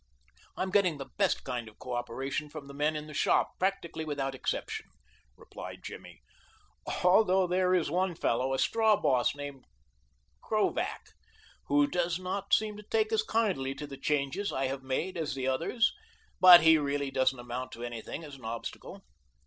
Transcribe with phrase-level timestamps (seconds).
[0.57, 4.03] "I am getting the best kind of cooperation from the men in the shop, practically
[4.03, 4.87] without exception,"
[5.37, 6.23] replied Jimmy,
[7.03, 9.63] "although there is one fellow, a straw boss named
[10.41, 11.11] Krovac,
[11.67, 15.35] who does not seem to take as kindly to the changes I have made as
[15.35, 15.93] the others,
[16.39, 19.03] but he really doesn't amount to anything as an obstacle."